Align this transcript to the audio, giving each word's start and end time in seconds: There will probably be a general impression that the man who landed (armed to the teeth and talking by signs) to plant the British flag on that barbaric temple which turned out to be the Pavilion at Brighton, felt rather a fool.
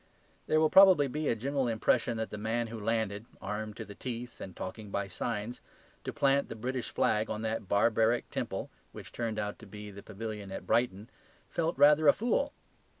There 0.47 0.59
will 0.59 0.71
probably 0.71 1.07
be 1.07 1.27
a 1.27 1.35
general 1.35 1.67
impression 1.67 2.17
that 2.17 2.31
the 2.31 2.37
man 2.39 2.65
who 2.69 2.79
landed 2.79 3.27
(armed 3.39 3.77
to 3.77 3.85
the 3.85 3.93
teeth 3.93 4.41
and 4.41 4.55
talking 4.55 4.89
by 4.89 5.07
signs) 5.07 5.61
to 6.05 6.11
plant 6.11 6.49
the 6.49 6.55
British 6.55 6.89
flag 6.89 7.29
on 7.29 7.43
that 7.43 7.67
barbaric 7.69 8.27
temple 8.31 8.71
which 8.93 9.11
turned 9.11 9.37
out 9.37 9.59
to 9.59 9.67
be 9.67 9.91
the 9.91 10.01
Pavilion 10.01 10.51
at 10.51 10.65
Brighton, 10.65 11.11
felt 11.51 11.77
rather 11.77 12.07
a 12.07 12.13
fool. 12.13 12.51